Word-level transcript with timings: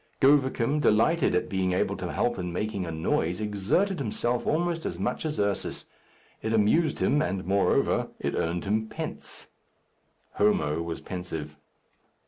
Govicum, 0.19 0.79
delighted 0.81 1.35
at 1.35 1.47
being 1.47 1.73
able 1.73 1.95
to 1.97 2.11
help 2.11 2.39
in 2.39 2.51
making 2.51 2.87
a 2.87 2.91
noise, 2.91 3.39
exerted 3.39 3.99
himself 3.99 4.47
almost 4.47 4.83
as 4.83 4.97
much 4.97 5.27
as 5.27 5.39
Ursus. 5.39 5.85
It 6.41 6.53
amused 6.53 6.97
him, 6.97 7.21
and, 7.21 7.45
moreover, 7.45 8.07
it 8.19 8.33
earned 8.33 8.65
him 8.65 8.87
pence. 8.89 9.49
Homo 10.37 10.81
was 10.81 11.01
pensive. 11.01 11.55